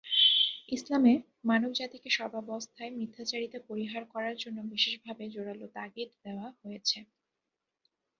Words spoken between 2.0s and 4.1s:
সর্বাবস্থায় মিথ্যাচারিতা পরিহার